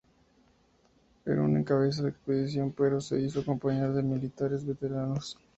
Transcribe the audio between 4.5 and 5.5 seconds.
veteranos.